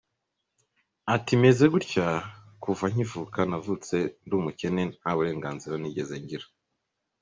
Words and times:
Ati 1.15 1.33
"Meze 1.41 1.65
gutya 1.73 2.07
kuva 2.63 2.85
nkivuka, 2.91 3.39
navutse 3.49 3.95
ndi 4.25 4.33
umukene 4.39 4.81
nta 4.99 5.11
burenganzira 5.17 5.75
nigeze 5.79 6.15
ngira. 6.23 6.45